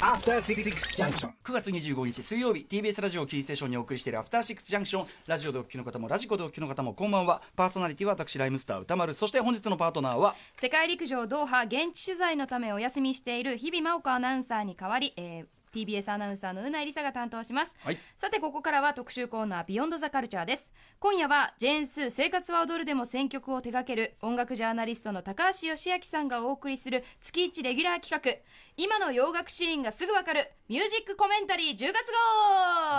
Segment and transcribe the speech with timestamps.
[0.00, 0.62] After Six
[0.94, 1.30] Junction.
[1.42, 7.40] 9月25日水曜日 TBS ラジオキーステーションにお送りしているアフターシックスジャンクションラジオでお聞きの方もラジコでお聞きの方もこんばんは。
[7.56, 9.14] パーソナリティは私ライムスター歌丸。
[9.14, 17.98] そして本日のパートナーは世界陸上ドーハ現地取材のためお休みしている日々真央子アナウンサーに代わり、えー TBS アナウンサーのうないりさが担当します、はい。
[18.16, 20.72] さてここからは特集コーナービヨンドザカルチャーです。
[20.98, 28.42] 今夜はジェーンスー生活は踊るでも選曲を手掛ける音楽ジャーナリストの高橋義明さんがお送りする月一レギュラー企画。
[28.76, 31.88] 今の洋楽シーンがすぐわかるミュージックコメンタリー10月号。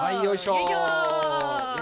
[0.05, 0.55] はいよいしょ。
[0.55, 0.73] よいしょ。
[0.73, 0.79] よ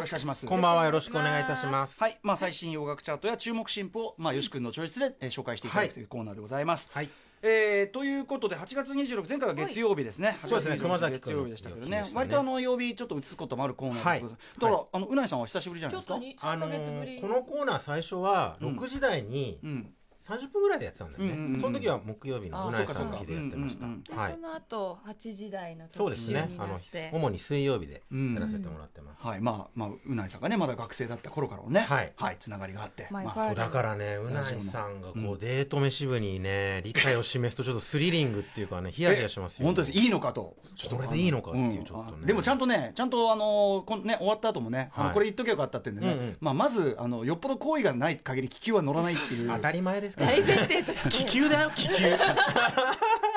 [0.01, 0.45] ろしくお願いします。
[0.45, 0.85] こんばんは。
[0.85, 2.01] よろしくお願いいたします。
[2.01, 6.89] はい、まあ、最新洋楽チャートや注目新譜を、まあ、よし君のチョイスで、えー紹介していただくというコーナーでございます。
[6.91, 12.03] はいえーということで8月26前回は月曜日ですね、そうですね8月26熊崎月曜日でしたけどね。
[12.15, 14.77] 割とあの曜日ちょっと移すこともあるコーナーですけど、はい。
[14.77, 16.17] だから、はいあのうないさんは久しぶりじゃないですか？
[16.17, 19.93] にあのーこのコーナー最初は6時台にうん
[20.27, 21.59] 30分ぐらいでやってたんだよね、うんうんうん。
[21.59, 24.31] その時は木曜日のうないさんの日でやってました、うかそうかはい。
[24.33, 26.49] その後8時台のそうですね。
[26.57, 26.79] あの
[27.11, 32.13] 主に水曜日でやらせてもらってます、はいまあまあうないさんがねまだ学生だった頃からのねはい。
[32.39, 33.97] つながりがあって、まあそうだから。
[33.97, 39.97] ねうないさんがこうデート飯部にね理解を示すとちょっとスリリングっていうかねヒヤヒヤしますよ、本当です。
[39.97, 40.55] いいのかと。
[40.89, 42.25] これでいいのかっていうちょっとね、ん。
[42.25, 45.13] でもちゃんとねちゃんとあのこんね終わった後もね、はい。
[45.13, 46.37] これ言っとけばよかったっていうんでね、うんうん。
[46.39, 49.47] まあまずあのよっぽど好意がない限り気球は乗らないっていう。
[49.57, 51.09] 当たり前です大前提として。
[51.23, 52.13] 気球だよ気球。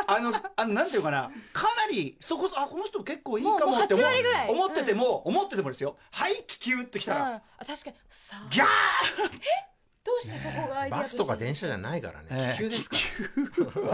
[0.06, 1.30] あのあのなんていうかな？
[1.52, 4.48] かなりそこあこの人結構いいかもってもうもう8思割ぐらい。
[4.50, 5.96] 思ってても、思っててもですよ。
[6.10, 7.34] はい気球ってきたら、うん。
[7.36, 7.96] あ確かに。
[8.08, 8.48] さあ。
[8.50, 8.66] ギャー！
[10.02, 11.16] どうしてそこがアイデアバとして？
[11.16, 12.56] スとか電車じゃないからね、ええ。
[12.56, 12.96] 気球ですか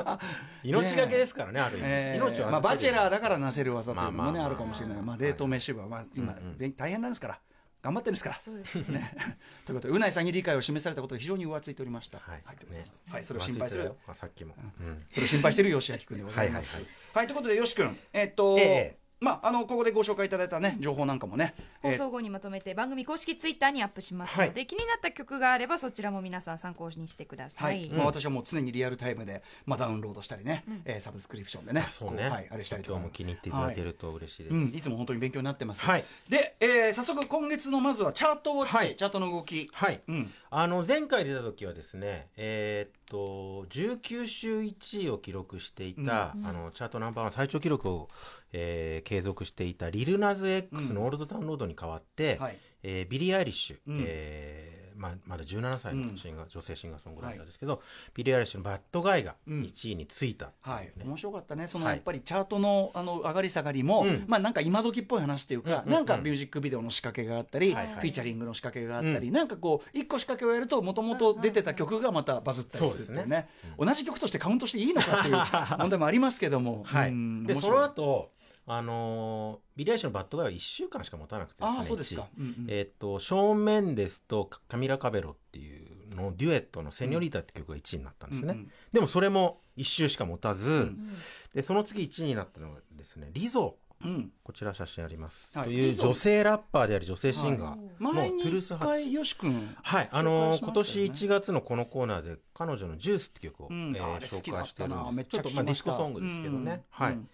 [0.05, 0.21] ら。
[0.63, 2.13] 命がけですからねある意味、え。
[2.15, 2.51] ー命を預けてる。
[2.53, 4.47] まあ、バチェラーだからなせる技というのもね、まあまあまあ。
[4.47, 6.35] あるかもしれない、まあ、デート飯部は、まあ、今、
[6.77, 7.41] 大変なんですから
[7.87, 8.41] 頑張ってるんですから。
[8.41, 9.15] そうですね、
[9.65, 12.19] ということでうないさんに理解を示されたことで非常に浮ついておりました。
[12.19, 12.43] はい。
[12.59, 12.71] とい。
[12.77, 12.85] ね。
[13.09, 13.85] はい、それを心配する。
[13.85, 15.07] よ、あさっきも、うん。
[15.13, 16.79] それを心配している吉明君でございます。
[16.79, 16.83] は
[17.15, 17.29] はいい。
[17.29, 21.55] ということで、よし君、えっと、ええまあ、あの、ここでご紹介いただいたね、情報なんかもね。
[21.83, 21.93] えー。
[21.93, 24.49] 放送後にまとめて番組公式ツイッターにアップしますはい。
[24.49, 27.87] ので、気になった曲があればそちらも皆さん参考にしてくださはい。
[27.87, 32.99] い、まあ、私はもう常にリアルタイムで、まあ、ダウンロードしたりね、えーサブスクリプションでね、そうね、こはい、あれしたりとか。
[32.99, 35.85] 今日も気に入っていただけると嬉しいです、うん、いつも本当に勉強になってます。
[35.87, 36.05] はい。
[36.29, 38.97] で、えー早速今月のまずはチャートウォッチ、はい。
[38.97, 39.71] チャートの動き。
[39.73, 40.31] はい、うん。
[40.51, 48.09] あの前回出た時はですねえーっと19週1位を記録していた、あのチャートナンバーワン最長記録を、
[48.53, 52.59] えー継続していたリルナズ X の Old Town Road に代わって、はい。
[52.83, 54.05] えービリー・アイリッシュ、うん。
[54.07, 57.83] えーままだ17歳のシンガー、女性シンガーソングライターですけど、
[58.15, 59.63] ビリー・アイリッシュの「Bad Guy」がうん。
[59.63, 60.85] 1位についたっていうはい。
[60.85, 61.95] ね、面白かったね、そのはい。
[61.97, 64.25] やっぱりチャートのあの上がり下がりも、うん。
[64.27, 65.93] まあなんか今時っぽい話っていうか、うんうんうん。
[65.93, 67.95] なんかミュージックビデオの仕掛けがあったり、はいはい。
[67.95, 77.11] フィーチャリングの仕掛けがあったり、なんかこう、一個仕掛けをやると、もともと出てた曲がまたバズったりするっていうそうね、同じ曲としてカウントしていいのかっていう問題もありますけども、 はい。
[77.11, 77.45] うん。
[77.45, 78.31] でその後
[78.69, 82.29] あのービリー・アイシュの「バッドガイ」は1週間しか持たなくてですねああ、そうですか。
[82.37, 82.67] 1位うんうん。
[82.69, 88.71] えっとショーン・メンデスとカミラ・カベロっていうのデュエットの「セニョリータ」って曲が1位になったんですね、うんうん。
[88.93, 91.09] でもそれも1週しか持たず、ん
[91.55, 94.33] でその次1位になったのがですねリゾうん。
[94.43, 95.65] こちら写真あります、はい。
[95.67, 103.95] という女性ラッパーであり女性シンガー、もう前にトゥルース一発回、よし君、はい、あのー今年1月のこのコーナーで彼女の「Juice って曲を、うん。
[103.97, 105.25] えー紹介してるんです。
[105.25, 107.29] ちょっとまあディスコソングですけどね、うんはい、うん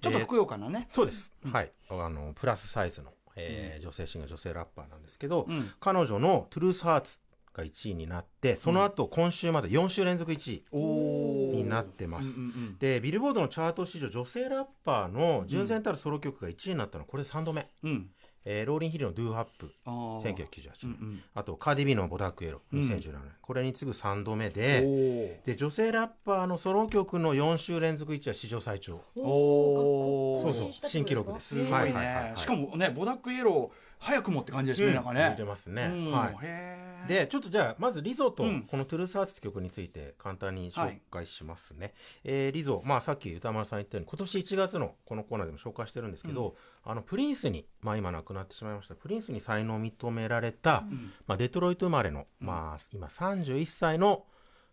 [0.00, 0.86] ちょっとふくよかなね。
[0.88, 1.72] そうです、はい。
[1.88, 5.70] あのプラスサイズの、えー女性シンガー女性ラッパーなんですけど、うん。
[5.80, 7.18] 彼女の「Truth Hurts
[7.56, 18.10] が1位になってその後、今週まで4週連続1位になってます、うんうんうんでビルボードのチャート史上女性ラッパーの純然たるソロ曲が1位になったのはこれ3度目、うん
[18.48, 20.34] えーローリンヒルの「ドゥーハップあー。
[20.34, 21.22] 1998年、うんうん。
[21.34, 25.46] あとカーディビの「ボダックエロ」2017年、これに次ぐ3度目でおー。
[25.46, 29.02] で女性ラッパーのソロ曲の4週連続1位は史上最長。
[29.16, 30.42] おー。
[30.42, 31.48] そうそう新記録です。
[31.48, 32.36] すごいね、はいはいはいはい。
[32.38, 35.30] しかもねボダックイエロー早くもって感じですね、なんかね。
[35.30, 36.12] 似てますね、うん。
[36.12, 37.08] はい。
[37.08, 38.62] でちょっとじゃあまずリゾとうん。
[38.62, 50.84] この「トゥルースハーツ」曲について簡単に紹介しますね、えーリゾ、まあ、さっき歌丸さん言ったように今年1月のこのコーナーでも紹介してるんですけど、あのプリンスに、まあ、今亡くなってしまいましたプリンスに才能を認められた、
[51.26, 54.24] まあ、デトロイト生まれの、まあ、今31歳の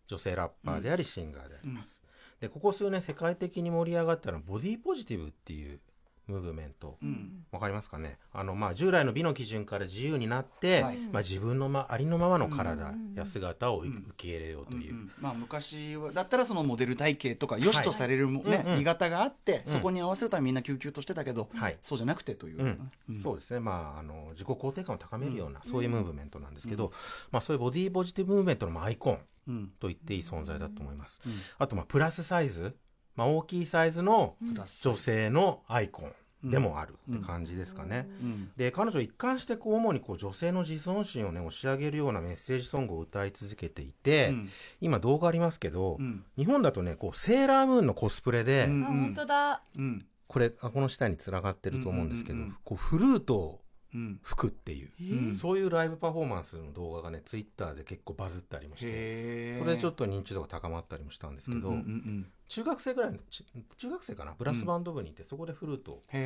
[0.08, 2.04] 女性ラッパーでありシンガーであります、
[2.40, 5.80] でここ数年世界的に盛り上がったのはボディポジティブっていう
[6.28, 7.46] ムーブメント、うん。
[7.52, 8.18] わかりますかね？
[8.32, 10.98] あの、まあ、従来の美の基準から自由になって、はい。
[11.12, 18.78] まあ、自分の、ま、ありのままの体や姿を受け入れようという、うんまあ、昔はだったらそのモデル体型とか良しとされるも、ねうんうん。
[18.80, 21.78] 鋳型があって、そこに合わせるためにみんな救急としてたけど、はい。
[21.82, 22.90] そうじゃなくてという、うん。
[23.14, 26.92] そうですね、まあ、あの自己肯定感を高めるような、そういうムーブメントなんですけど、
[27.32, 31.22] まあ、そういうボディポジティブムーブメントのまあアイコンうんと言っていい存在だと思います。
[31.60, 32.76] あと、まあ、プラスサイズ
[33.16, 34.36] まあ、大きいサイズの
[34.82, 36.12] 女性のアイコン
[36.44, 38.08] でもあるって感じですかね。
[38.22, 38.52] うん。
[38.58, 44.50] で彼女一貫してこう主にこう女性の自尊心をね押し上げるようなメッセージソングを歌い続けていて、うん。
[44.82, 46.24] 今動画ありますけど、うん。
[46.38, 49.64] 日本だとねこうセーラームーンのコスプレで、うんあ本当だ。
[49.78, 50.06] うん。
[50.28, 52.58] これあこの下につながってると思うんですけど、うんうんうんうん。
[52.64, 53.63] こうフルートを
[53.94, 55.34] うん吹くっていう、うん。
[55.34, 63.44] そういうライブパフォーマンスの動画がねツイッターで結構バズってありましてそれでちょっと認知度が高まったりもしたんですけど、うんうんうん中学生ぐらいのち
[63.78, 64.36] 中学生かな？
[64.38, 66.18] ブラスバンド部にいて、そこでフルートをあ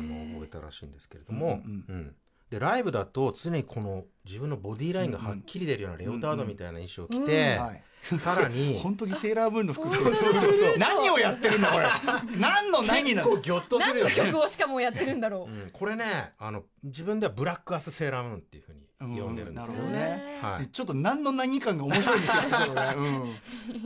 [0.00, 1.84] の覚えたらしいんですけれども、うん。
[1.88, 2.14] うん
[2.50, 7.82] でライブだと常にこの自分のボディラインがはっきり出るようなレオタードみたいな衣装を着て、はい。
[8.20, 10.54] さらに 本当にセーラームーンの服そうそうそう。
[10.54, 11.86] そう 何をやってるんだこれ。
[12.38, 13.30] 何の何なの？
[13.30, 15.52] 結構ギョッとするよね、曲をしかもやってるんだろう。
[15.52, 20.68] ん、これねあの自分では Black Ass セーラームーンっていうふうに呼んでるんですけどうんね、はい。
[20.68, 22.50] ちょっと何の何感が面白いんですよね
[22.96, 23.34] うん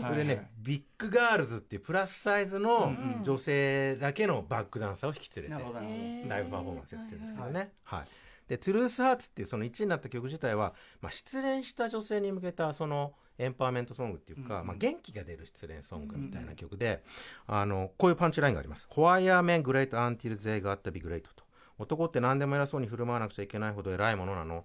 [0.03, 0.17] それ。
[0.17, 7.73] でね、 Big Girls っていうプラスサイズのん女性だけのバックダンサーを引き連れてライブパフォーマンスやってるんですけどね。
[7.85, 8.05] はい。
[8.51, 17.05] で、 Truth Hurts っていうその1位になった曲自体は、まあ、失恋した女性に向けたそのエンパワーメントソングっていうか、うんまあ、元気が出る失恋ソングみたいな曲で、
[17.47, 18.89] あの、こういうパンチラインがあります。
[18.91, 21.23] Why are men great until they got to be great?
[21.23, 21.45] と。
[21.79, 24.65] 男って何でも偉そうに振る舞わなくちゃいけないほど偉いものなの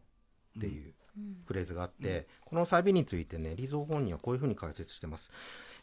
[0.58, 0.96] っていう
[1.46, 5.32] フレーズがあって、このサビについてね、リゾー本人はこういうふうに解説してます。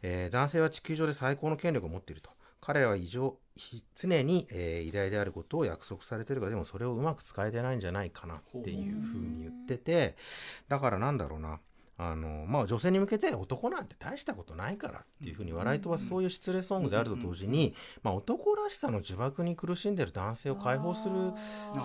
[0.03, 2.31] えー男性は地球上で最高の権力を持っていると。
[2.63, 10.17] 彼らは異常、ひ常に、えー偉大であることを約束されてるが、でもそれをうまく使えてないんじゃないかなっていうふうに言ってて、
[10.69, 11.59] だからなんだろうな。
[11.99, 21.15] あのまあ、女性に向けて男なんて大したことないからっていうふうに笑い飛ばすそういう失礼ソングであると同時に、まあ、男らしさの呪縛に苦しんでる男性を解放する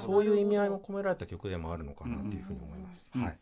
[0.02, 3.12] そういう意味合いも込められた曲でもあるのかなっていうふうに思います。
[3.16, 3.24] うん。
[3.24, 3.38] はい、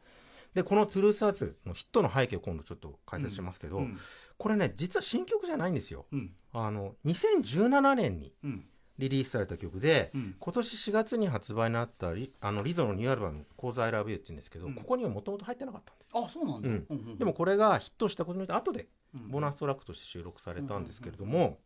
[0.56, 3.98] でこの「トゥルースアーツ」のヒットの背景を今度ちょっと解説しますけど、うん。
[4.38, 6.06] これね実は新曲じゃないんですよ。
[6.12, 6.34] うん。
[6.54, 8.66] あの2017年にうん。
[8.98, 10.36] リリースされた曲で、うん。
[10.40, 14.76] 今年4月に発売になったリあのリゾのニューアルバム「Cause I Love You」って言うんですけど、うん。
[14.76, 16.26] ここにはもともと入ってなかったんですよ。
[16.26, 16.70] あそうなんだ。
[16.70, 16.86] うん。
[16.90, 19.30] うんうんでもこれがヒットしたことによって後でうん。
[19.30, 21.60] ボーナストラックとして収録されたんですけれども、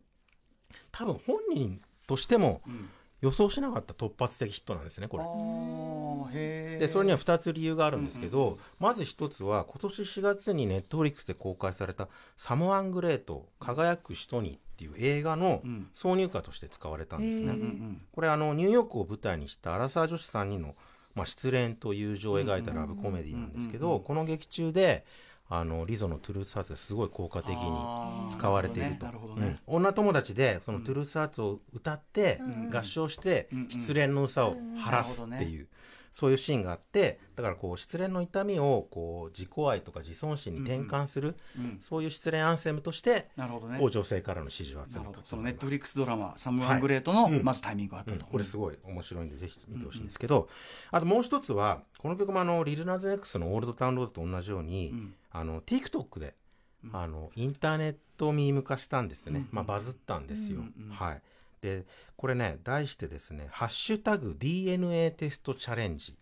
[0.92, 2.90] 多分本人としてもうん
[3.22, 6.78] 予想しなかった突発的ヒットなんですねこれ。
[6.80, 12.08] でそれには2つ理由があるんですけど、まず1つは今年4月にネットフリックスで公開された
[12.38, 15.90] 「サムワングレート輝く人に」っていう映画のうん。
[15.94, 17.48] 挿入歌として使われたんですね。
[17.48, 20.76] うんうんこれあのニューヨークを舞台にしたアラサー女子3人の、
[21.16, 25.06] まあ、失恋と友情を描いたラブコメディなんですけうんうんうんうんどこの劇中で
[25.52, 29.60] あのリゾのトゥルースハーツがすごい効果的に使われていると、うん。
[29.66, 32.70] 女友達でそのトゥルースハーツを歌ってうん。
[32.70, 35.68] 合唱して失恋の憂を晴らすっていう
[36.12, 41.82] そういうシーンがあってだからこう失恋の痛みをこう自己愛とか自尊心に転換する、ほどねうん。
[41.82, 43.80] そういう失恋アンセムとしてなるほどね。
[43.90, 47.44] 女性からの支持を集めたどそのネットフリッククスドラマ「サムワングレート」のうん。
[47.44, 48.18] まずタイミングがあったうん。
[48.18, 50.50] とこれすごい面白いんでぜひ見てほしいんですけど、
[50.92, 55.16] あともう一つはこの曲もあのリルナズ X の「オールドタウンロード」と同じように、うん。
[55.32, 56.36] あの TikTok で、
[56.84, 56.96] うん。
[56.96, 59.48] あのインターネットミーム化したんですね、うん。
[59.52, 60.90] まあ、バズったんですよ、うんうん。
[60.90, 61.22] はい
[61.62, 61.86] で
[62.16, 66.14] これね題してですね「ハッシュタグ DNA テストチャレンジ」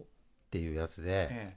[0.00, 0.04] っ
[0.50, 1.56] ていうやつで、え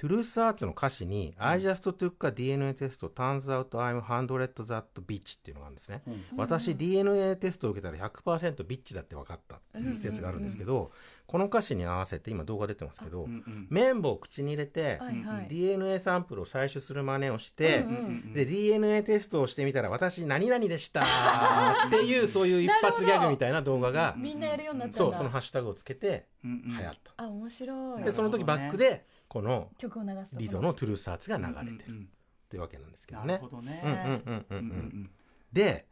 [0.00, 6.02] トゥルースアーツの歌詞に、I just took a DNA テスト turns out I'm 100 that bitch っていうのがあるんですね。
[6.06, 6.38] えうん。
[6.38, 10.90] 私 DNA テストを受けたら100%ビッチだって分かったっていう説があるんですけど、
[11.30, 13.66] この歌詞に合わせて今動画出てますけど、うんうん。
[13.70, 15.46] 綿棒を口に入れて、はいはい。
[15.48, 17.98] DNA サンプルを採取する真似をして、うんう
[18.30, 21.04] んで DNA テストをしてみたら私何々でした
[21.86, 24.98] っていうそういう一発ギャグみたいな動画が、みんなやるようになったんだ。
[24.98, 26.76] そうそのハッシュタグをつけてうんうん。
[26.76, 28.02] 流行った、あ面白い。
[28.02, 31.64] でその時バックでこの曲を流すとリゾのトゥルースアーツが流れてる。
[31.90, 32.08] うんうん
[32.48, 33.38] というわけなんですけどなるね。
[33.38, 33.80] ほどね。
[33.84, 34.10] うんうんうん。
[34.10, 35.10] うんうんうんうん。
[35.52, 35.86] で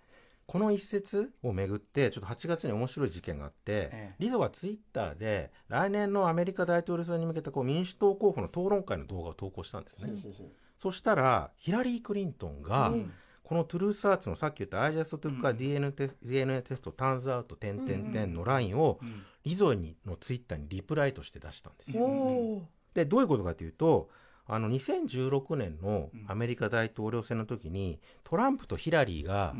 [0.49, 4.15] この一節をめぐってちょっと8月に面白い事件があって、ええ。
[4.19, 13.13] リゾがツイッターで来年のアメリカ大統領選に向けたこう民主党候補の討論会の動画を投稿したんですね、ほうほうそしたらヒラリー・クリントンが、うん。
[13.45, 19.23] このトゥルースアーツのさっき言った I just took a DNA テス DNA テスト turns out 点点点のラインをうん。
[19.45, 22.63] リゾにのツイッターにリプライとして出したんですよ。
[22.95, 24.09] でどういうことかというと
[24.49, 29.55] あの2016年のアメリカ大統領選の時にトランプとヒラリーが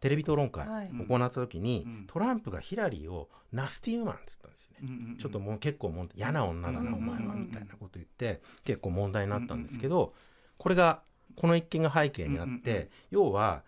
[0.00, 0.90] テレビ討論会はい。
[1.08, 2.04] 行った時に、うん。
[2.08, 5.16] トランプがヒラリーをナスティウーマンっつったんですよね。
[5.18, 10.12] ちょっともう結構もう嫌な女だな、うんお前はうんみたいなこと言って結構問題になったんですけど、
[10.58, 11.02] これが
[11.36, 13.62] この一件が背景にあって、要は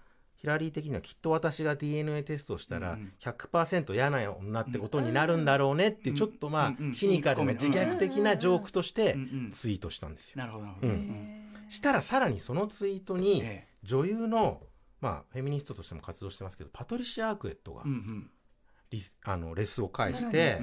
[0.45, 3.13] ヒラリー的にはきっと私が DNA テストをしたらうんうん。
[3.19, 9.17] 100%嫌な女ってことになるんだろうねっていうちょっとまあシニカルな自虐的なジョークとして
[9.53, 10.35] ツイートしたんですよ。
[10.37, 10.93] なるほどなるほど。
[11.71, 14.61] したらさらにそのツイートにえ女優の
[15.01, 17.85] まあフェミニストとしても活動してますけどパトリシア・アークエットが
[18.91, 20.61] リス、あのレスを返して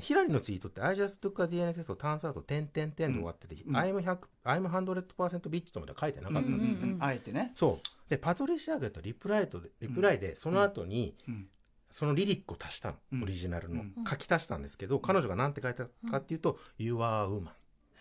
[0.00, 3.76] ヒラリーのツイートって「I just took a DNA test of turns out 点点点」で終わってて「うん。
[3.76, 7.04] I'm 100 I'm 100%ビッチ」とまでは書いてなかったんですよ、うんうんうん。
[7.04, 7.52] あえてね。
[7.54, 11.46] そうでパトリシア・アークエットはリプライとリプライでその後に、うん。
[11.90, 13.22] そのリリックを足したの、うん。
[13.22, 13.94] オリジナルの、うん。
[14.04, 17.48] 書き足したんですけど、彼女が何て書いたかっていうと「You are a woman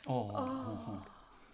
[0.07, 1.05] あ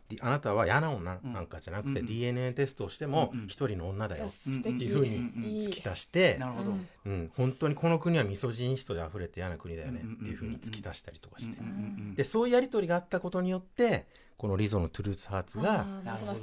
[0.08, 3.48] で」あなたは嫌な女うんなんかじゃなくて、うん DNA テストをしてもうんうん。
[3.48, 4.27] 一人の女だよ。
[4.27, 11.75] っていうふうに突き足して、うんうん、本当にこの国はミソジニストで溢れて嫌な国だよねうんうんうんうんっていうふうに突き出したりとかして、うんうんう
[12.13, 14.08] んでそういうやり取りがあったことによって
[14.39, 15.86] このリゾのトゥルーツハーツが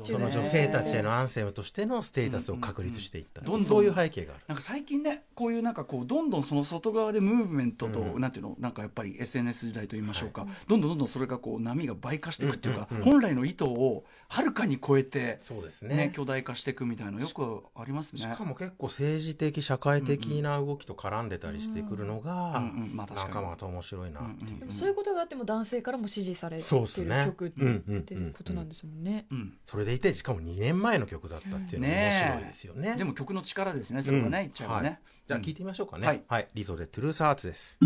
[0.04, 4.42] その女性たちへのアンセムとしてのステータスを確立していった、うんうんうんそういう背景がある。
[4.48, 8.20] なんか最近ねこういうなんかこうどんどんその外側でムーブメントと、うん。
[8.20, 10.50] なんていうのなんかやっぱり SNS 時代と言いましょうか、はい。
[10.68, 15.96] どんどんどんどんそれがこう波が倍化していくっていうか、うんうんうん本来の意図をはるかに超えて、そうですね。
[15.96, 18.20] ね巨大化していくみたいなのよくありますね。
[18.20, 29.26] しかも結構政治的社会的な動きと絡んでたりしてくるのが、うんうんまあなんかまた面白いなっていう、そういうことがあっても男性からも支持されてそうっするね曲っうんうんうんていうことなんですもんね。
[29.30, 32.96] うんそれでいてしかも2年前の曲だったっていうのが面白いですよね。
[32.96, 36.06] でも曲の力ですねそれがね、うん言っちゃえばね、はいじゃあ聞いてみましょうかね。
[36.06, 37.78] はいはい、リゾでトゥルースハーツです。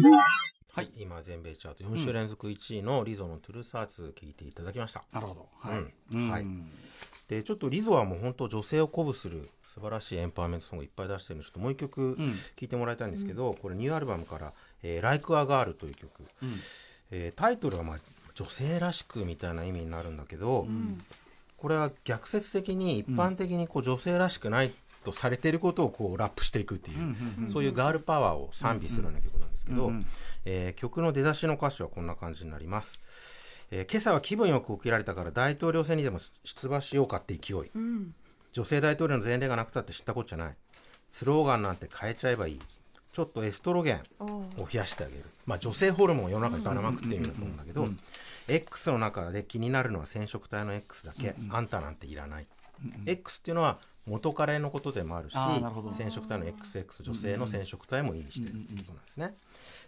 [0.73, 5.05] はい今全米チャート4週連続1位のリゾのトゥルースハーツ聞いていただきました。
[5.13, 6.47] なるほどはい、うんはい
[7.29, 14.53] でちょっとリゾはもう本当女性を鼓舞する素晴らしいエンパワーメントソングいっぱい出してるのでちょっともう一曲うん聴いてもらいたいんですけど、これニューアルバムから
[14.83, 16.49] 「えー Like a Girl」という曲、うん
[17.13, 17.99] えータイトルはまあ
[18.35, 21.03] 女性らしくみたいな意味になるんだけど、ん
[21.57, 24.71] これは逆説的に一般的にこう女性らしくない
[25.05, 30.07] とされていることをこうラップしていくっていう、そういうガールパワーを賛美するような曲なんですけど、うんうん
[30.45, 33.01] えー曲の出だしの歌詞はこんな感じになります。
[33.71, 37.71] えー今朝は気分よく起きられたから大統領選にでも出馬しようかって勢い。
[37.75, 38.15] うん
[38.53, 40.55] 女性大統領の前例がなくたって知ったこっちゃない。
[41.11, 42.61] スローガンなんて変えちゃえばいい。
[43.13, 45.25] ちょっとエストロゲンを増やしてあげる。
[45.47, 47.89] まあ女性ホルモンを世の中にばらまくっていう意味だと思うんだけど、
[48.49, 51.35] X の中で気になるのは染色体の X だけ。
[51.51, 52.47] あんたなんていらない。
[53.07, 59.35] X っていうのは元彼のことでもあるし染色体の XX 女性の染色体も意味しているということなんですね。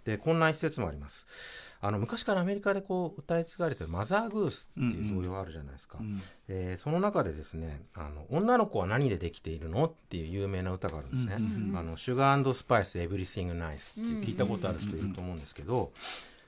[0.04, 1.26] でこんな一節もあります。
[1.84, 5.98] あの昔からアメリカでこう歌い継がれてるマザーグースっていう童謡があるじゃないですか。
[6.00, 11.36] うんえーその中でですねあの「女の子は何でできているの?」っていう有名な歌があるんですね。
[11.38, 15.92] うんうんうんあのシュガースパイスエブリシングナイスっていう聞いたことある人いると思うんですけど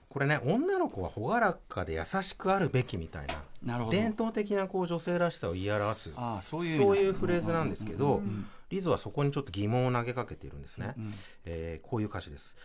[0.09, 8.23] これね女の子は朗らかで優しくあるべきみたいななるほど伝統的なこう女性らしさを言い表すああそういうそういうフレーズなんですけど
[8.71, 10.95] リゾはそこにちょっと疑問を投げかけているんですね。
[10.97, 12.57] うんえーこういう歌詞です。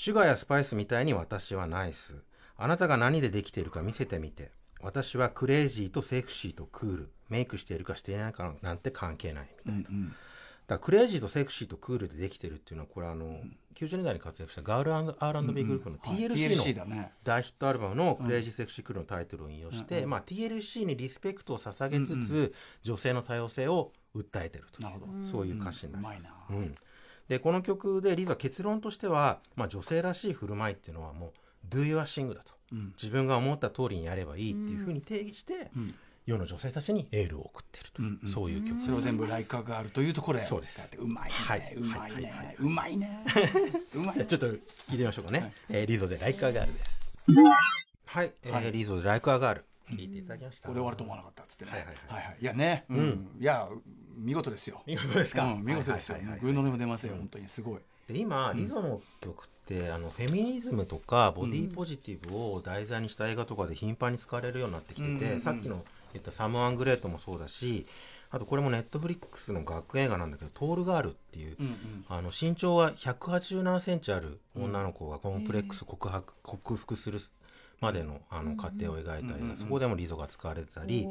[0.00, 2.16] シュガーやスパイスみたいに私はナイス。
[2.56, 4.50] あなたが何でできているか見せてみて。
[4.80, 7.10] 私はクレイジーとセクシーとクール。
[7.28, 9.88] メイクしているかしていないかなんて関係ないみたいな。
[9.90, 10.12] うんうん
[10.68, 13.40] だからクレイジーとセクシーとクールでできてるっていうのはこれあの、
[13.74, 22.54] 90年代に活躍したガール R&B グループのはい TLC の大ヒットアルバムの「CrazySexyCool」のタイトルを引用して、まあ、TLC にリスペクトを捧げつつ、
[22.84, 26.32] 女性の多様性を訴えてるというなるほどそういう歌詞になります。
[26.48, 26.74] うまいなうん
[27.30, 31.30] でこの曲でリズは結論としては、まあ、女性らしい振る舞いっていうのはもう
[31.72, 32.92] 「Do your thing」だと、うん。
[33.00, 35.94] 自分が思った通りにやればいいっていうふうに定義して、ん。
[36.26, 38.02] 世の女性たちにエールを送っていると。
[38.02, 38.28] いう、うんうん。
[38.28, 38.80] そういう曲。
[38.80, 40.92] それを全部ライカがあるというところでそうです。
[40.98, 41.74] うまいね、はい。
[41.76, 42.12] うまいはい。
[42.12, 42.22] はい。
[42.24, 43.24] ねうまいね。
[43.94, 44.60] うまいじゃあちょっと聞い
[44.90, 47.14] てみましょうかね、えーリゾで「ライクアガール」です。
[48.06, 48.72] はい、えーはい。
[48.72, 51.70] リゾで「ライクアガール」聞いていただきました、これで終わると思わなかったっつってね。
[51.70, 52.24] はいはいはい。
[52.24, 52.44] はいい。
[52.44, 52.84] やね。
[52.88, 53.36] うん。
[53.38, 53.68] いや
[54.16, 54.82] 見事ですよ。
[54.86, 56.18] 見事ですか、うん見事ですよ。
[56.40, 57.78] グーの音も出ますよ本当にすごい。
[58.08, 65.40] で今、リゾの曲ってあのフェミニズムとかボディポジティブを題材にした映画とかで頻繁に使われるようになってきてて、うんうんうん。
[65.40, 67.86] さっきの言った「サム・アン・グレート」もそうだし
[68.30, 72.04] あとこれもネットフリックスの学園映画なんだけど「トールガール」っていう、うんうん。
[72.08, 77.20] あの身長は1 8 7センチある女の子がコンプレックス告白克服する
[77.80, 81.08] までのあの過程を描いた映画、そこでもリゾが使われてたり、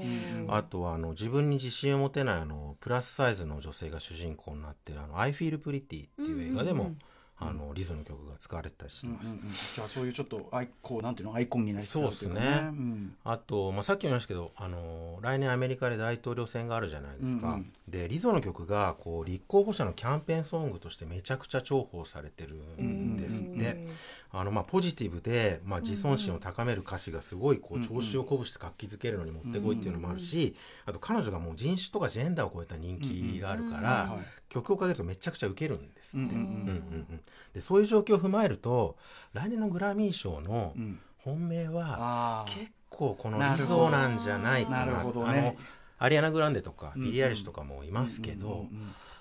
[0.48, 6.94] あとはあの自分に自信を持てないあのプラスサイズの女性が主人公になってる「あの I Feel Pretty」っていう映画でも、
[7.42, 9.36] あのリゾの曲が使われてたりしてます。
[9.36, 13.16] うんうんじゃあそういうちょっとアイこうなんていうのアイコンになりそうっすねん。
[13.24, 17.72] あと、まあ、さっきも言いましたけど、あのー来年アメリカで大統領選があるじゃないですか、うんうん。
[17.88, 23.86] でリゾの曲がこう立候補者のキャンペーンソングとしてめちゃくちゃ重宝されてるんですって、
[24.32, 30.56] あのまあポジティブで、まあ、自尊心を高める歌詞がすごいこう調子を鼓舞して活気づけるのにもってこいっていうのもあるし、
[30.86, 34.18] あと彼女がもう人種とかジェンダーを超えた人気があるから、
[34.50, 36.36] 曲をかけるとめちゃくちゃウケるんですって、うんうん。
[36.36, 37.22] うんうんうん
[37.54, 38.98] でそういう状況を踏まえると
[39.34, 41.00] 来年のグラミー賞のうん。
[41.22, 43.86] 本命は結構このなるほど。
[43.86, 44.86] リゾなんじゃないかな。
[44.86, 45.58] なるほどあね
[45.98, 48.68] アリアナ・グランデとかビリー・アイリッシュとかもいますけど、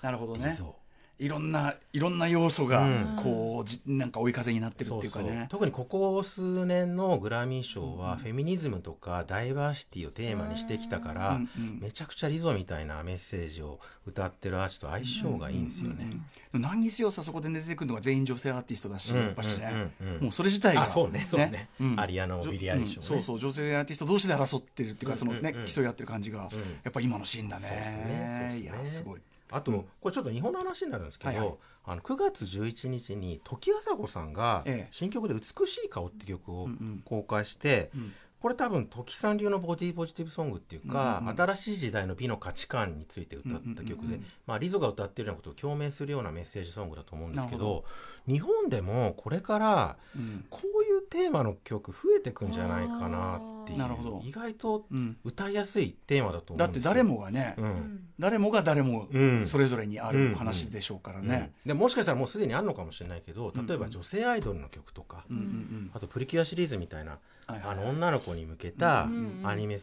[0.01, 0.47] なるほどね。
[0.47, 0.77] リゾ
[1.19, 3.19] いろんないろんな要素がうん。
[3.21, 5.31] こうじなんか追い風になってるっていうかそうそう。
[5.31, 16.17] ね特にここ数年のグラミー賞はフェミニズムとかダイバーシティをテーマにしてきたから、うんうんめちゃくちゃリゾみたいなメッセージを歌ってるアーティストと相性がいいんですよね。
[16.53, 19.19] 何にせよさそこで出てくるのが全員女性アーティストだし、うん。
[19.19, 20.23] やっぱしね、うんうんうん。
[20.23, 21.69] もうそれ自体があそうねそうね。
[21.79, 21.99] うん。
[21.99, 25.61] アリアナもビリーアイリッシュもねそうそう女性アーティスト同士で争ってるっていうか、そのね、うんうん。
[25.61, 26.49] うん競い合ってる感じが、
[26.83, 27.67] やっぱ今のシーンだね。
[27.67, 28.37] そうっすね。
[28.39, 28.61] そうっすね。
[28.61, 31.55] いやすごいあと、これちょっと日本の話になるんですけど、はいはい。
[31.85, 34.87] あの9月11日に時あさこさんがええ。
[34.91, 36.69] 新曲で「美しい顔」って曲を
[37.03, 44.25] 公開して、んこれ多分時さん流のボディポジティブソングっていうか、うんうん新しい時代の美の価値観について歌った曲で、うんうんうん。
[44.47, 47.85] まあ、リゾが歌ってるようなことを共鳴するようなメッセージソングだと思うんですけど
[48.27, 50.45] 日本でもこれからうん。
[50.49, 54.21] こういうテーマの曲増えてくんじゃないかなっていなるほど。
[54.23, 55.17] う意外とうん。
[55.23, 56.91] 歌いやすいテーマだと思うんですよ。
[56.91, 58.07] だって誰もがね、うん。
[58.19, 59.45] 誰もが誰もうん。
[59.45, 65.91] それぞれにある話でしょうからね、うんでもしかしたらもうすでにあるのかもしれないけど例えば女性アイドルの曲とか、うんうん。
[65.93, 67.19] あとプリキュアシリーズみたいな、
[67.63, 69.03] あの女の子に向けた
[69.43, 69.79] アニメ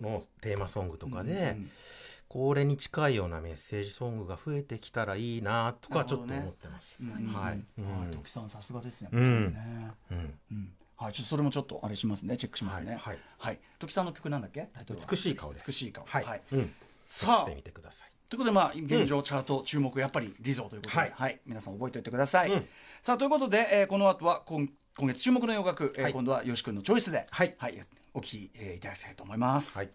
[0.00, 1.56] のテーマソングとかで、
[2.28, 7.04] これに近いようなメッセージソングが増えてきたらいいなとかちょっと思ってます。
[7.04, 7.32] うんうん。
[7.32, 7.62] はい、
[8.12, 9.10] 時さんさすがですね。
[9.12, 9.90] うんね。
[10.10, 10.38] うん。
[10.50, 10.72] うん。
[10.96, 12.96] はい、ちょっとそれもちょっとあれしますね、チェックしますね。
[13.00, 13.18] はい。
[13.38, 14.68] はい、時さんの曲なんだっけ？
[15.10, 15.64] 美しい顔です。
[15.66, 16.04] 美しい顔。
[16.06, 16.42] はい。
[17.04, 17.38] さあ。
[17.40, 18.08] してみてください。
[18.28, 22.52] ということで、まあ、現状、チャート注目、やっぱりリゾーということで、ははいい、皆さん覚えておいてください。
[22.52, 22.66] うん。
[23.02, 27.56] さあ、ということで、えーこの後は今、今月注目の洋楽、えーはい今度はよし君のチョイスで、はい
[28.14, 29.76] お聞き、えーいただきたいと思います。
[29.76, 29.90] はい。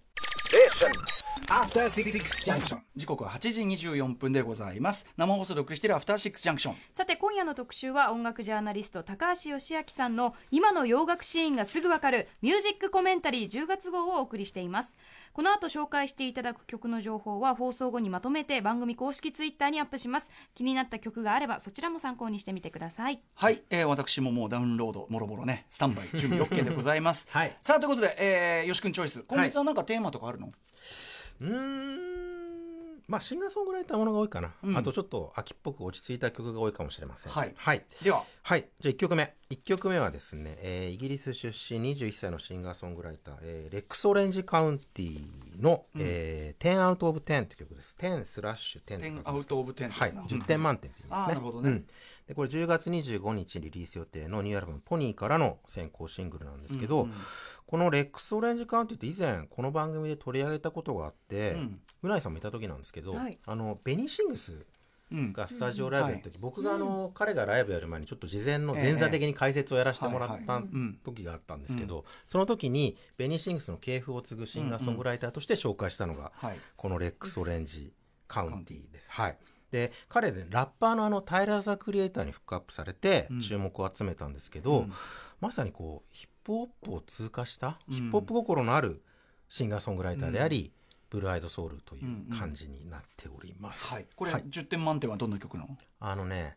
[1.48, 2.12] After Six
[2.44, 2.80] Junction.
[2.96, 5.06] 時刻は8時24分でございます。
[5.18, 6.76] 生放送でお送りしているアフターシックスジャンクション。
[6.92, 14.96] さて今夜の特集は音楽ジャーナリスト高橋義明さんの今の洋楽シーンがすぐわかるミュージックコメンタリー10月号をお送りしています
[15.34, 27.28] この後紹介していただく曲の情報は放送後にまとめて番組公式ツイッターにアップします気になった曲があればそちらも参考にしてみてくださいはい、えー私ももうダウンロードもろもろねスタンバイ準備 OK でございます。
[27.32, 30.52] はいさあということで、えー、よし君チョイス今月はなんかテーマとかあるの？
[31.42, 31.48] うー
[32.06, 32.10] ん。
[33.08, 34.52] まあシンガーソングライターものが多いかな。
[34.64, 37.32] うんあとちょっと秋っぽく落ち着いた曲が多いかもしれません。
[37.32, 37.84] はいはい。
[38.04, 38.68] では、はい。
[38.80, 39.34] じゃあ1曲目。
[39.50, 45.20] 1曲目はですね、えーイギリス出身21歳のシンガーソングライター、えーレックスオレンジカウンティ
[45.60, 47.98] の、えー、10 out of 10って曲です。
[48.00, 51.34] 10スラッシュ10って書10くんですアウトオブ10はい、10点満点って言いますね。
[51.34, 51.88] なるほどねうん
[52.30, 57.16] でこれ10月25日リリース予定のニューアルバム「ポニー」からの先行シングルなんですけど、うんうん。
[57.66, 61.82] このレックスオレンジカウンティって以前この番組で取り上げたことがあって、うん。
[62.04, 63.40] うな、いさんもいた時なんですけど、はい。
[63.44, 64.64] あのベニーシングス
[65.12, 65.34] うん。
[65.34, 70.64] がスタジオライブやった時、僕があの、彼がライブやる前にちょっと事前のええ前座的に解説をやらせてもらったはいはい。
[70.72, 76.60] うん時があったんですけど、その時にベニーシングスの系譜を継ぐシンガーソングライターとして紹介したのが、はい。
[76.76, 77.92] このレックスオレンジ
[78.28, 79.12] カウンティです。
[79.12, 79.38] はい。
[79.72, 83.42] で、彼でラッパーのあのタイラー・ザ・クリエイターにフックアップされてうん。
[83.42, 84.94] 注目を集めたんですけど、うん。
[85.40, 87.94] まさにこう、ヒップホップを通過した、うん。
[87.96, 89.02] ヒップホップ心のある
[89.48, 90.72] シンガーソングライターであり、
[91.10, 93.96] ブルーアイドソウルという感じになっております。
[93.96, 94.44] はい、これ、はい。
[94.44, 95.78] 10点満点はどんな曲なの？
[96.00, 96.56] あのね、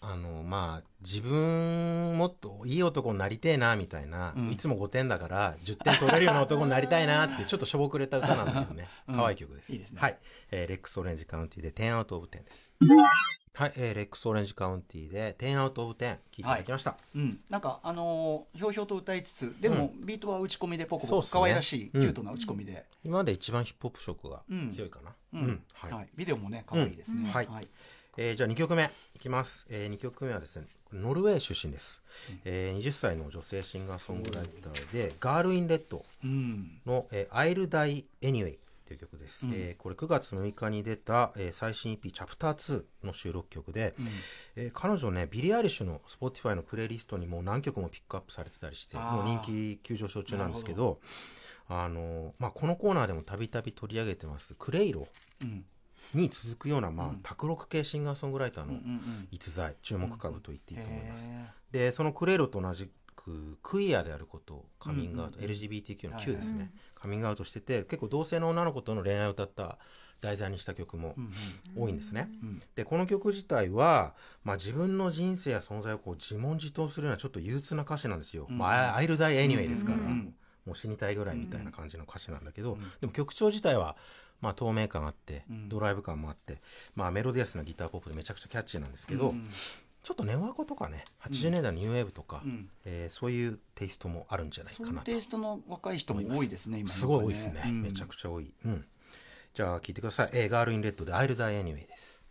[0.00, 4.50] あの、まあ、自分もっといい男になりてえな、みたいな、うん。
[4.50, 9.14] いつも5点だから、10点取れるような男になりたいなってちょっとしょぼくれた歌なんだけどね、うん。
[9.16, 9.72] 可愛い曲です。
[9.72, 9.86] ね。
[9.96, 10.18] はい。
[10.50, 12.74] えーレックスオレンジカウンティで10 out of 10です。
[13.52, 16.96] はい、えーレックスオレンジカウンティで10 out of 10、聞いていただきました。
[17.14, 22.00] うん、なんかあのーひょうひょうと歌いつつでも、ビートは打ち込みでポコポコ可愛らしい、うん。
[22.00, 25.10] キュートな打ち込みで、今まで一番ヒップホップ色がうん強いかな。
[25.34, 25.42] ううん。
[25.50, 25.62] ん。
[25.74, 25.92] はい。
[25.92, 27.26] はい、ビデオもね可愛いですね、うん。
[27.26, 27.48] はい
[28.16, 32.02] えーじゃあ2曲目いきます、え2曲目はですねノルウェー出身です、
[32.44, 39.52] えー20歳の女性シンガーソングライターで「ガール・イン・レッドうん」の「えー I'll Die Anyway」という曲です、うん。
[39.54, 44.06] えーこれ9月6日に出た、えー最新 EP「Chapter 2の収録曲で、うん。
[44.56, 51.00] えー彼女ねビリー・アイリッシュの Spotify のプレイリストにもう何曲もピックアップされてたりしてもう人気急上昇中なんですけど。
[51.72, 55.06] あのーまあ、このコーナーでもたびたび取り上げてますクレイロ。
[55.42, 55.64] うん
[56.14, 58.78] に続くような、まあ卓録系シンガーソングライターの
[59.30, 69.78] 逸材注目株と言っていいと思います、へでそのクレイロと同じくクイアであることをカミングアウト、うんうん LGBTQ のはい Q ですね、カミングアウトしてて結構同性の女の子との恋愛を歌った
[70.20, 71.14] 題材にした曲も
[71.76, 72.62] 多いんですね、うん。
[72.74, 78.58] でこの曲自体は、まあ、自分の人生や存在をこう自問自答するようなちょっと憂鬱な歌詞なんですよ「うん。
[78.58, 80.34] まあ、I'll die anyway」ですから、うんうん
[80.66, 82.80] もう死にたいぐらいみたいな感じの歌詞なんだけど、ん。
[83.00, 83.96] でも曲調自体は、
[84.40, 85.68] まあ、透明感あって、うん。
[85.68, 86.58] ドライブ感もあって、
[86.94, 89.48] まあ、メロディアスなギターポップでめちゃくちゃキャッチーなんですけど、うん。
[90.02, 92.70] ちょっとネオアコとかね80年代のニューウェーブとか、うん。
[92.86, 97.00] えーそういうテイストもあるんじゃないそういうかなとテイストの若い人も多いですね今のね。
[97.00, 97.82] すごい多いですね、うん。
[97.82, 98.84] めちゃくちゃ多い、うん。
[99.52, 100.30] じゃあ聞いてください。
[100.32, 102.24] えーガールインレッドで I'll Die Anyway です。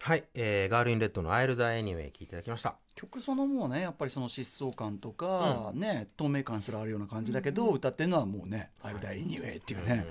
[0.00, 2.76] はい、えーガールインレッドの I'll Die Anyway 聞いていただきました。
[2.94, 10.04] 曲そのもうねやっぱりその疾走感とか、ね透明感すらあるような感じだけど、歌ってるのはもうね「I die anyway」っていうね、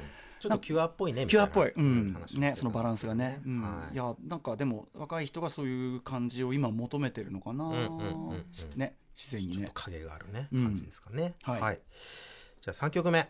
[0.43, 2.17] ちょっとキュアっぽいね、キュアっぽい、ううん。
[2.35, 2.53] ね。
[2.57, 3.61] そのバランスがね、うん。
[3.61, 3.93] はい。
[3.93, 8.45] い、やなんかでも若い人がそういう感じを今求めてるのかな、んうんうんうん。
[8.75, 9.71] ね自然にね。
[9.73, 10.63] 影があるね、うん。
[10.65, 11.35] 感じですかね。
[11.43, 11.79] はい。
[12.61, 13.29] じゃあ3曲目。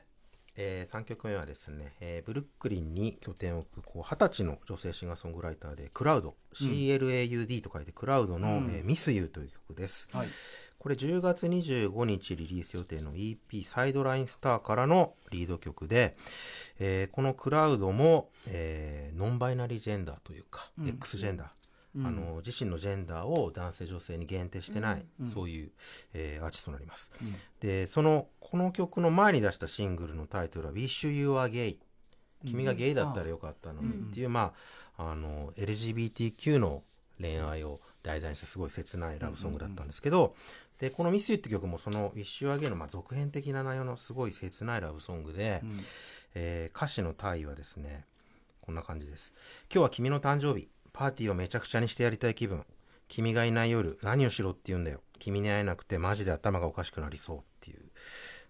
[0.56, 8.72] えー、3曲目はですね、えーブルックリンに拠点を置くこう20歳の女性シンガーソングライターでクラウド、CLAUD と書いてクラウドの、うん。
[8.74, 10.10] えーミスユーという曲です。
[10.12, 10.28] はい
[10.84, 16.18] これ10月25日リリース予定の EP サイドラインスターからのリード曲で、
[16.78, 25.72] えーこのクラウドも、えーノンバイナリージェンダーというか、X ジェンダー、あの自身のジェンダーを男性女性に限定してない、そういう、
[26.14, 27.14] えーアーティストになります、
[27.62, 31.78] でそのこの曲の前に出したシングルのタイトルは「Wish You Are Gay」
[32.46, 34.54] 君がゲイだったらよかったのにっていう、ま
[34.98, 36.84] あ、あの LGBTQ の
[37.20, 40.36] 恋愛を題材にしたすごい切ないラブソングだったんですけど、
[40.80, 45.62] でこの「ミスユって曲もその「Wish You Are Gay」のまあ続編的な内容のすごい切ないラブソングで、
[46.34, 48.06] えー歌詞のタイはですね
[48.62, 49.34] こんな感じです。
[49.72, 50.70] 今日は君の誕生日。
[50.94, 52.64] パーティーをめちゃくちゃにしてやりたい気分。
[53.08, 55.02] 君がいない夜何をしろって言うんだよ。
[55.20, 57.38] 君に会えなくてマジで頭がおかしくなりそう。
[57.40, 57.82] っていう、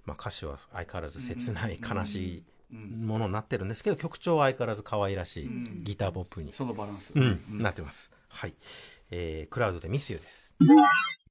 [0.06, 5.50] まあ、歌詞は相変わらず切ない悲しいものになってるんですけど曲調は相変わらず可愛らしい
[5.84, 7.42] ギターポップに、そのバランス、うん。
[7.50, 8.12] なってます。
[8.30, 8.56] はい、
[9.12, 10.56] えークラウドでミスユーです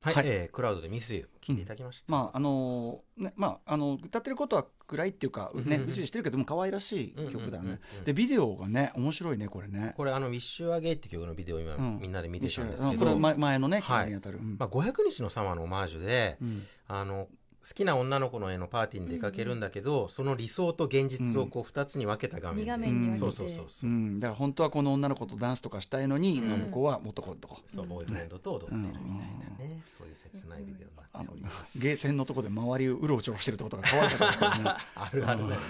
[0.02, 0.26] はい、はい。
[0.26, 5.88] えークラウドでミスユー聞いていただきました、まああのねまああの歌ってることは暗いっていうかねうんうん。
[5.88, 8.04] うじうじしてるけども可愛らしい曲だうんうんうんねうん。
[8.04, 9.94] でビデオがね面白いねこれね。
[9.96, 11.98] これあの「ウィッシュアゲイって曲のビデオを今、うん。
[12.00, 14.10] みんなで見てたんですけど、うんこれ前前のねはい。
[14.10, 14.18] ま
[14.66, 16.66] あ、500日のサマーのオマージュで、うん。
[16.88, 17.28] あの
[17.66, 22.56] 好きな女の子の絵のパーティーに出かけるんだけど、その理想と現実をこう2つに分けた画面。
[22.56, 23.18] で、二画面に分けて。
[23.20, 23.90] そうそうそうそう。
[23.90, 34.70] う、ん、だから本当はこの女の子とダンスとかしたいのに、今の子は男とか、そうボーイフレンドと踊ってるみたいなね、そういう切ないビデオになっております、ゲーセンのとこで周りをうろちょろしてるとことか可愛かったですけどね。
[34.96, 35.48] あるある。
[35.48, 35.60] だよ、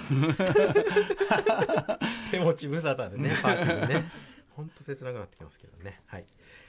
[2.31, 4.05] 手持ち無沙汰でねパーティーでね。
[4.57, 6.01] ほんと切なくなってきますけどね。
[6.07, 6.25] はい。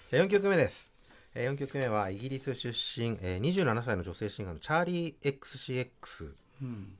[0.09, 0.92] じゃあ4曲目です
[1.35, 6.33] えー4曲目はイギリス出身、えー27歳の女性シンガーのチャーリー XCX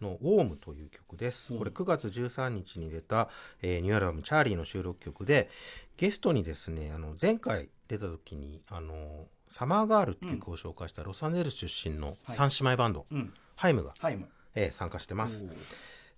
[0.02, 1.56] の「ウォームという曲です。
[1.58, 3.30] これ9月13日に出た、
[3.62, 5.50] えーニューアルバム「チャーリー」の収録曲で
[5.98, 13.34] ゲストにですねあの前回出た時にあの「サマーガール」って曲を紹介したロサンゼルス出身の三姉妹バンド、うん。
[13.56, 14.28] ハイムが、ハイム。
[14.56, 15.46] えー参加してます。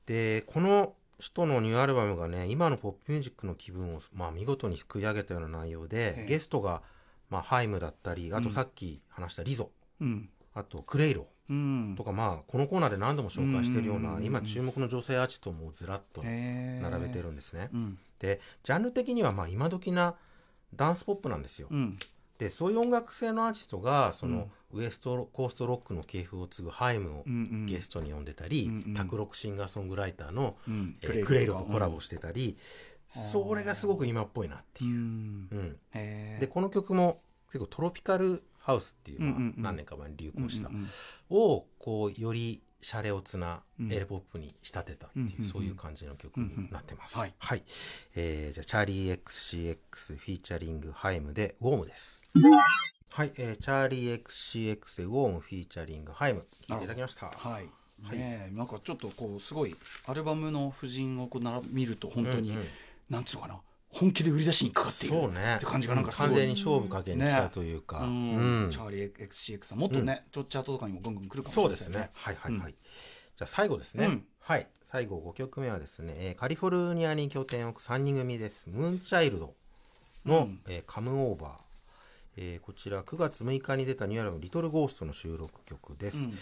[0.06, 6.26] でこの人のニューアルバムがね今のポップミュージックの気分を、まあ、見事にすくい上げたような内容でええ。
[6.26, 6.82] ゲストが、
[7.30, 10.30] まあ、ハイムだったりあとさっき話したリゾ、うん。
[10.54, 11.28] あとクレイロ。
[11.50, 11.94] うん。
[11.96, 14.24] とかまあこのコーナーで何度も紹介しているようなん。
[14.24, 17.70] 今注目の女性アーティストもずらっと並べてるんですね。
[17.74, 17.98] うん。
[18.20, 20.16] でジャンル的にはまあ今時な
[20.74, 21.68] ダンスポップなんですよ。
[21.70, 21.98] うん。
[22.38, 27.24] でそういう音楽性のアーティストがその、ウエストコーストロックの系譜を継ぐハイムを
[27.66, 28.94] ゲストに呼んでたり、うんうん。
[28.94, 30.98] 卓録シンガーソングライターの、うん。
[31.02, 32.58] えー Clairo とコラボしてたり、
[33.10, 34.96] それがすごく今っぽいなってういう。
[34.96, 35.48] ん。
[35.52, 36.40] うん。
[36.40, 39.42] でこの曲も結構トロピカルハウスっていう、まあうんうん。
[39.58, 40.70] うん何年か前に流行した、
[41.30, 43.92] をこうよりシャレオツなうん。
[43.92, 47.18] エレポップに仕立てたっていう、そういう感じの曲になってます。
[47.18, 47.64] うんうんはい、
[48.16, 52.24] えーじゃあチャーリー XCX フィーチャリングハイムでウォームです。
[53.10, 57.28] はい、えーチャーリー XCX でウォームフィーチャリングハイム聞いていただきました。
[57.28, 57.70] はい。
[58.12, 58.56] ねえ。
[58.56, 59.76] なんかちょっとこうすごい
[60.08, 62.54] アルバムの布陣をこう並び見ると本当に、
[63.10, 72.10] なんつうのかな本気で売り出しにかかっているそうねって感じがなんかすごい完全に勝負かけに来たというか、うんうんチャーリー XCX さんもっとね、ちょチャートとかにもぐんぐん来るかもしそれないうですね。
[72.14, 72.72] はいはいはい。
[72.72, 72.76] うん
[73.38, 74.06] じゃあ最後ですね。
[74.06, 74.68] うんはい。
[74.84, 78.70] 最後5曲目はですね、えーカリフォルニアに拠点を置く3人組です。
[78.70, 79.56] ムーンチャイルド
[80.26, 81.65] の、うんえーカムオーバー。
[82.38, 86.34] えーこちら9月6日に出たニューアルバム「リトルゴーストの収録曲です、うん。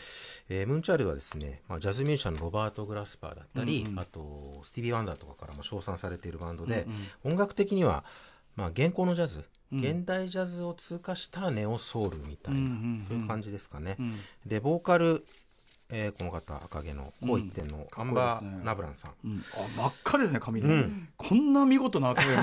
[0.49, 3.99] えームーンチャイルドはですね、まあ、ジャズミュージシャンのロバート・グラスパーだったり、うんうん。
[3.99, 6.85] あとスティービー・ワンダーとかからも称賛されているバンドで、
[7.23, 8.03] うん音楽的には、
[8.55, 9.79] まあ、現行のジャズ、うん。
[9.79, 13.03] 現代ジャズを通過したネオソウルみたいな、うんうんうん。
[13.03, 14.19] そういう感じですかね、うん。
[14.45, 15.25] でボーカル、
[15.95, 19.37] えーこの方赤毛のこう一点のアンバー・ナブランさん、うん。
[19.37, 19.41] あ
[19.77, 21.07] 真っ赤ですね髪で、うん。
[21.15, 22.25] こんな見事な赤い、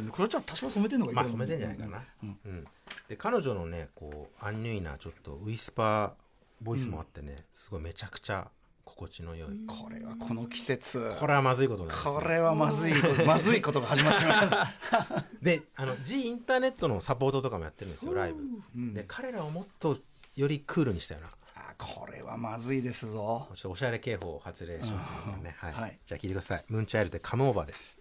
[0.00, 2.38] うん、これちょっと多少染めてんのがいいまあ染めてんじゃないかな、うん。
[2.44, 2.66] うん。
[3.08, 6.12] で彼女のねこうアンニュイなちょっとウィスパー
[6.60, 8.50] ボイスもあってね、すごいめちゃくちゃ
[8.84, 11.14] 心地の良い、これはこの季節。
[11.18, 12.12] これはまずいことなんですよ。
[12.12, 12.92] これはまずい。
[12.92, 15.24] ことまずいことが始まってします。
[15.40, 18.42] であの G インターネットのサポートとかもやってるんですよライブ、
[18.76, 18.92] うん。
[18.92, 19.98] で彼らをもっと
[20.36, 21.36] よりクールにしたようなあ
[21.80, 23.48] これはまずいですぞ。
[23.54, 25.06] ちょっとおしゃれ警報を発令しま
[25.38, 25.72] すね、はい。
[25.72, 25.98] はい。
[26.04, 26.64] じゃあ聞いてください。
[26.68, 27.98] ムーンチャイルドでカムオーバーです。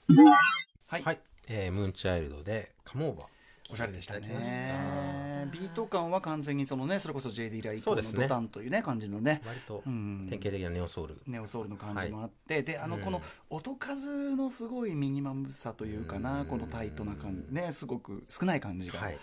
[0.88, 3.28] はい、はい、えームーンチャイルドでカムオーバー。
[3.72, 5.48] おしゃれでしたね。
[5.52, 9.42] ビート感は完全にそのねそれこそ JD ライコのドタンというね感じのね。
[9.46, 10.28] 割とうん。
[10.30, 13.02] 典型的なネオソウル、ネオソウルの感じもあって、であのうん。
[13.04, 16.46] この音数のすごいミニマムさというかな、うん。
[16.48, 19.20] このタイトな感じねすごく少ない感じが、はい。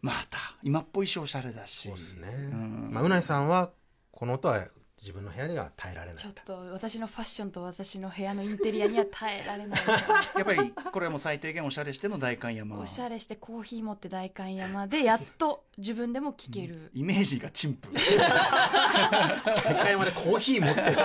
[0.00, 1.88] また今っぽいしおしゃれだし。
[1.88, 2.90] そうですね、ん。
[2.92, 3.70] まあ、うないさんは
[4.18, 4.66] この音は
[5.00, 6.16] 自分の部屋では耐えられない。
[6.16, 9.78] ちょっと私のファッションと私の部屋のインテリアには耐えられない。
[10.34, 12.80] やっぱりこれはもう最低限おしゃれしての大観山。
[12.80, 17.92] おしゃれしてコーヒー持って代官山でやっと自分でも聴ける、イメージが陳腐。
[17.92, 21.04] 大会までコーヒー持ってって、ね、も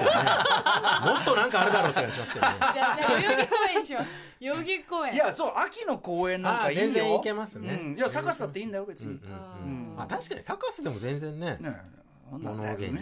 [1.19, 2.55] っとなんかあるだろうって感じしますけどね。
[2.57, 4.11] じゃあじゃあ代々木公園にします。
[4.39, 5.13] 代々木公園。
[5.13, 6.81] いやそう秋の公園なんかいいよ。
[6.81, 7.79] あ全然いけますね。
[7.79, 7.95] うん。
[7.95, 11.57] いやサカスだっていいんだよ別に、うんうんうんあ確かにサカスでも全然ね。
[11.59, 12.39] ねう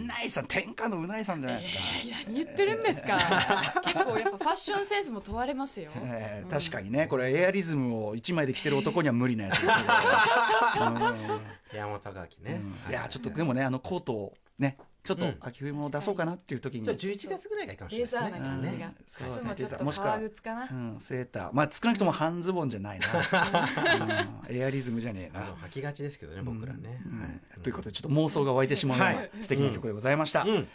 [0.02, 3.18] ないさん天下のうないさんじゃないですか、いや何言ってるんですか。
[3.84, 5.90] 結構やっぱファッションセンスも問われますよ。
[5.94, 7.06] えー確かにね。
[7.06, 9.74] これエアリズムを1枚で着てる男には無理なやつですね、
[11.74, 12.72] 山本隆明ね、うん。
[12.72, 12.92] はい。
[12.92, 15.36] やちょっとでもねあのコートをねちょっとうん。
[15.40, 18.38] 秋冬も出そうかなっていう時に、じゃあ11月ぐらいがいいかもしれレないですね。
[18.38, 21.50] ザーな感じが、ねそう靴もちょっともしくは革靴かな、うん、セーター。
[21.52, 23.06] まあ少なくとも半ズボンじゃないな、
[24.48, 24.56] うん。
[24.56, 25.44] エアリズムじゃねえな。
[25.66, 27.20] 履きがちですけどね僕らね、うん。
[27.20, 29.30] はいということでちょっと妄想が湧いてしまうようなはい。
[29.40, 30.68] 素敵な曲でございました、うん。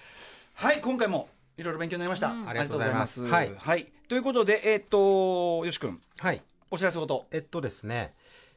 [0.53, 2.49] はい今回もいろいろ勉強になりました、うん。
[2.49, 3.21] ありがとうございます。
[3.21, 4.07] ありがとうございます。
[4.07, 5.99] ということでえっ、とよし君。
[6.19, 6.41] はい。
[6.71, 7.27] お知らせこと。
[7.31, 8.13] えっとですね、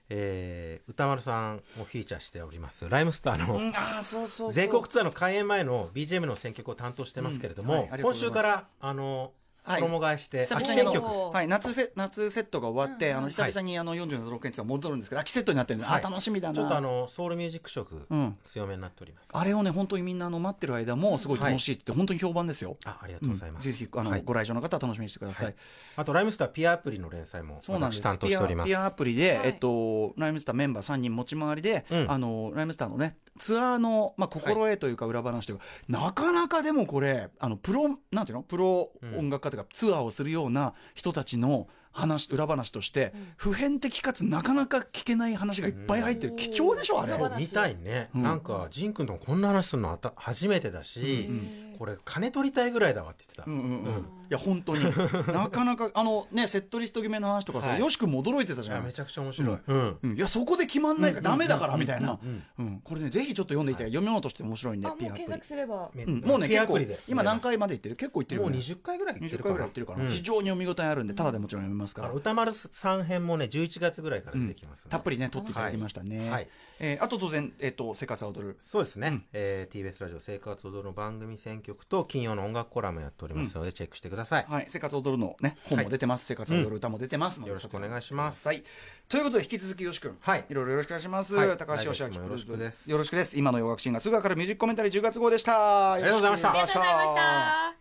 [0.09, 2.89] えー歌丸さんをフィーチャーしております。
[2.89, 9.31] ライムスターの、全国ツアーの開演前の BGM の選曲を担当してますけれども、今週からあのはい
[9.65, 16.05] 衣替えして、はい、夏フェ夏セットが終わって、うんあの久々にあの40の都道府県ツアー戻るんですけど秋セットになってるんです、はい。
[16.05, 16.55] あ楽しみだな。
[16.55, 18.37] ちょっとあのソウルミュージック色うん。
[18.45, 22.77] 強めになっております、あれをね本当にみんなあの待ってる間もすごい楽しいって本当に評判ですよ。
[22.85, 24.23] あありがとうございます、ぜひあの、はい。
[24.25, 25.55] ご来場の方は楽しみにしてください、はい。
[25.97, 28.01] あとライムスターピアアプリの連載もそうなんです。
[28.01, 28.67] 私担当しております。
[28.67, 29.47] ピアピアアプリで、はい。
[29.49, 32.11] えっと、ライムスターメンバー3人持ち回りで、うん。
[32.11, 38.43] あのライムスターのねツアーの、まあ、心得というか裏話というか、なかなかでもこれあのプロなんていうの？
[38.43, 46.91] プロ音楽家というか、ツアーをするような人たちの話裏話として、普遍的かつなかなか聞けない話がいっぱい入ってる、うん貴重でし。
[46.93, 48.23] ょあれ見たいね、うん。
[48.23, 48.41] なん。
[48.41, 49.41] かジン君ともこん。
[49.41, 51.29] な話するのあた初めてだし、
[51.70, 53.95] これ金取りたいぐらいだわって言ってた、うんうんうん。
[53.95, 54.01] うん。
[54.01, 54.85] いや本当に。
[55.33, 57.81] なかなかあのねセットリスト決めの話とかさ、はい。
[57.81, 58.85] よし君も驚いてたじゃん。
[58.85, 59.99] めちゃくちゃ面白い、うん。
[60.03, 62.19] うん、いやそこで決まんないからダメだからみたいな。
[62.23, 62.43] うん。
[62.59, 62.81] うん。
[62.85, 63.87] これねぜひちょっと読んでいたい。
[63.89, 65.25] 読み物として面白いんであもうピアアプリ。
[65.27, 65.91] 検索すれば。
[65.95, 66.21] めうん。
[66.21, 67.97] もうね結構今何回までいってる？
[67.97, 70.09] 結構いってるもうよね20回ぐらい行って20るかな回ぐらいいってるから、うん。
[70.09, 76.49] 非常に読み応えあるんでただでもちろん読めますから、歌丸さん編もね11月ぐらいから出てきますたっぷりね撮っていただきましたね、はい。
[76.79, 78.57] えーあと当然、えっと生活は踊る。
[78.59, 88.49] そうですね、えー TBS ラジオ生活踊るの番組選曲と金曜の音楽コラムやっておりますので、チェックしてください、はい、生活踊るのね本も出てます、生活踊る歌も出てますので、よろしくお願いします。
[88.49, 88.63] はい。
[89.09, 90.17] ということで引き続きよし君。
[90.21, 90.45] はい。
[90.49, 91.57] いろいろよろしくお願いします、はい。
[91.57, 92.91] 高橋義明来月もよろしくです。
[92.91, 93.39] よろしくです。
[93.39, 95.93] 今の洋楽シンガーすぐわかるミュージックコメンタリー10月号でした。
[95.93, 96.51] ありがとうございました。
[96.51, 97.81] ありがとうございました。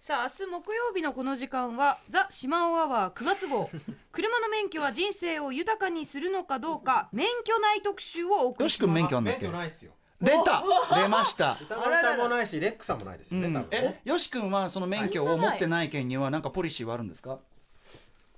[0.00, 3.68] さあ明日木曜日のこの時間は「ザ・シマオアワー」9月号。
[4.12, 9.10] 車の免許は人生を豊かにするのかどうか免許内特集をお送よし君りします。
[9.10, 9.46] 免免許あんだっけ？
[9.46, 10.62] 許ないですよ出た。
[11.02, 11.58] 出ました。
[11.62, 13.54] 歌丸さんもないしレックさんもないですよね、うん。
[13.54, 17.38] 多分えよし君はその免許を持ってない件にはなんかポリシーはあるんですか？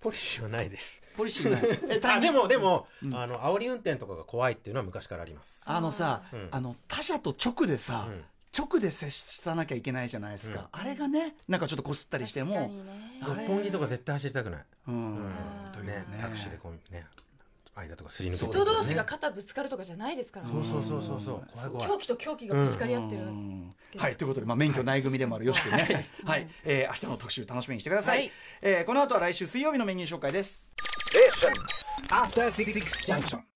[0.01, 1.03] ポリシーはないです。
[1.17, 1.63] ポリシーない。
[1.97, 5.63] えあでもでも、あの煽り運転とかが怖いっていうのは昔からあります。
[5.67, 6.49] あのさ、うん。
[6.51, 8.25] あの他者と直でさ、うん。
[8.57, 13.21] 直で接さなきゃいけないじゃないですか、あれがねなんかちょっとこすったりしてもにね。
[13.23, 14.95] あれ六本木とか絶対走りたくない、うん。
[14.95, 15.87] うん。
[15.87, 16.05] ねね。
[16.21, 17.07] タクシーでこうね
[17.75, 20.47] 間とかすり抜けて人同士が肩ぶつかるとかじゃないですから。
[20.47, 21.21] ねそうそうそうそう。
[21.21, 21.89] そう怖い怖い。
[21.89, 23.71] 狂気と狂気がぶつかり合ってる、うん。
[23.97, 24.17] はい。
[24.17, 26.07] ということで、まあ、免許ない組でもあるよし君ね。
[26.25, 28.33] はい、えー明日の特集楽しみにしてください、はい。
[28.61, 30.67] えーこの後は来週水曜日のメニュー紹介です。
[32.09, 32.73] After Six
[33.07, 33.43] Junction.